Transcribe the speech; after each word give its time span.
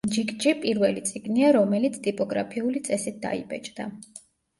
ჯიკჯი 0.13 0.51
პირველი 0.61 1.03
წიგნია, 1.09 1.51
რომელიც 1.57 1.99
ტიპოგრაფიული 2.07 2.81
წესით 2.89 3.21
დაიბეჭდა. 3.27 3.87